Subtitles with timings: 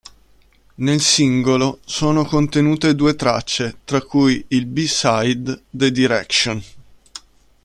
[0.77, 6.63] Nel singolo sono contenute due tracce tra cui il B-Side "The Direction".